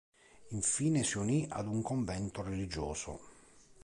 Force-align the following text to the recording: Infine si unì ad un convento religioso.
Infine 0.49 1.03
si 1.03 1.19
unì 1.19 1.45
ad 1.47 1.67
un 1.67 1.83
convento 1.83 2.41
religioso. 2.41 3.19